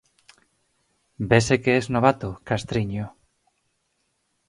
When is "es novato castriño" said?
1.79-3.05